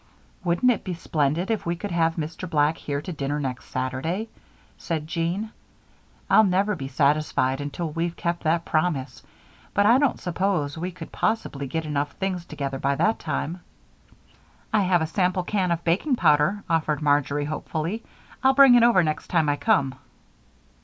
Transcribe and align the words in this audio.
"Wouldn't 0.43 0.71
it 0.71 0.83
be 0.83 0.95
splendid 0.95 1.51
if 1.51 1.63
we 1.63 1.75
could 1.75 1.91
have 1.91 2.15
Mr. 2.15 2.49
Black 2.49 2.75
here 2.79 3.03
to 3.03 3.13
dinner 3.13 3.39
next 3.39 3.65
Saturday?" 3.67 4.29
said 4.75 5.05
Jean. 5.05 5.51
"I'll 6.27 6.43
never 6.43 6.75
be 6.75 6.87
satisfied 6.87 7.61
until 7.61 7.91
we've 7.91 8.15
kept 8.15 8.41
that 8.43 8.65
promise, 8.65 9.21
but 9.75 9.85
I 9.85 9.99
don't 9.99 10.19
suppose 10.19 10.75
we 10.75 10.89
could 10.89 11.11
possibly 11.11 11.67
get 11.67 11.85
enough 11.85 12.13
things 12.13 12.45
together 12.45 12.79
by 12.79 12.95
that 12.95 13.19
time." 13.19 13.61
"I 14.73 14.79
have 14.81 15.03
a 15.03 15.05
sample 15.05 15.43
can 15.43 15.69
of 15.69 15.83
baking 15.83 16.15
powder," 16.15 16.63
offered 16.67 17.03
Marjory, 17.03 17.45
hopefully. 17.45 18.03
"I'll 18.43 18.55
bring 18.55 18.73
it 18.73 18.81
over 18.81 19.03
next 19.03 19.27
time 19.27 19.47
I 19.49 19.55
come." 19.55 19.93